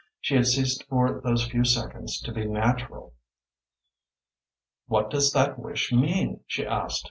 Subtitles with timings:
[0.19, 3.13] She had ceased for those few seconds to be natural.
[4.87, 6.99] "What does that wish mean?" she asked.